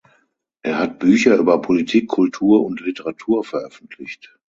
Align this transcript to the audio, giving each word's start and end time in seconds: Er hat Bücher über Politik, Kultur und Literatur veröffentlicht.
Er 0.63 0.79
hat 0.79 0.97
Bücher 0.97 1.37
über 1.37 1.61
Politik, 1.61 2.07
Kultur 2.07 2.65
und 2.65 2.79
Literatur 2.81 3.43
veröffentlicht. 3.43 4.35